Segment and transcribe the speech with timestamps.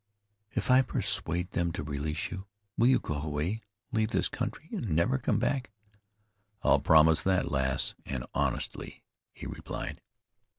[0.53, 3.61] "If I persuade them to release you, will you go away,
[3.91, 5.69] leave this country, and never come back?"
[6.63, 10.01] "I'll promise that, lass, and honestly," he replied.